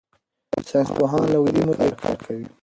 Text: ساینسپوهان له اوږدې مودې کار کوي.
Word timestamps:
ساینسپوهان 0.69 1.23
له 1.31 1.37
اوږدې 1.39 1.61
مودې 1.67 1.89
کار 2.01 2.15
کوي. 2.25 2.45